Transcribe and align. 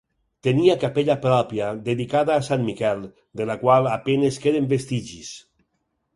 Tenia 0.45 0.75
capella 0.83 1.15
pròpia, 1.25 1.67
dedicada 1.89 2.33
a 2.39 2.47
Sant 2.47 2.65
Miquel, 2.71 3.05
de 3.43 3.49
la 3.51 3.59
qual 3.67 3.93
a 3.93 4.01
penes 4.09 4.43
queden 4.49 4.73
vestigis. 4.75 5.33